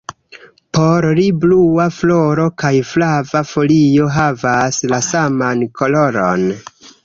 Por 0.77 1.05
ri, 1.19 1.25
blua 1.43 1.85
floro 1.97 2.47
kaj 2.63 2.73
flava 2.93 3.43
folio 3.53 4.09
havas 4.17 4.83
la 4.95 5.03
saman 5.13 5.65
koloron. 5.83 6.53